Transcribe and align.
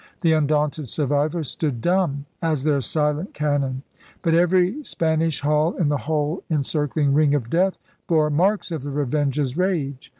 The 0.21 0.33
undaunted 0.33 0.89
survivors 0.89 1.49
stood 1.51 1.79
dumb 1.79 2.25
as 2.41 2.63
their 2.63 2.81
silent 2.81 3.35
cannon. 3.35 3.83
But 4.23 4.33
every 4.33 4.83
Spanish 4.83 5.41
hull 5.41 5.75
in 5.77 5.89
the 5.89 5.97
whole 6.09 6.41
en 6.49 6.63
circling 6.63 7.13
ring 7.13 7.35
of 7.35 7.51
death 7.51 7.77
bore 8.07 8.31
marks 8.31 8.71
of 8.71 8.81
the 8.81 8.89
Revengers 8.89 9.55
rage. 9.55 10.09